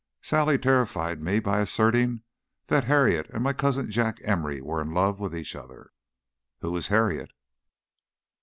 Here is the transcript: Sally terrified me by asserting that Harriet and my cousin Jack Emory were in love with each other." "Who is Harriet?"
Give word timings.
Sally 0.23 0.57
terrified 0.57 1.21
me 1.21 1.39
by 1.39 1.59
asserting 1.59 2.23
that 2.65 2.85
Harriet 2.85 3.29
and 3.29 3.43
my 3.43 3.53
cousin 3.53 3.91
Jack 3.91 4.17
Emory 4.23 4.59
were 4.59 4.81
in 4.81 4.95
love 4.95 5.19
with 5.19 5.37
each 5.37 5.55
other." 5.55 5.91
"Who 6.61 6.75
is 6.75 6.87
Harriet?" 6.87 7.29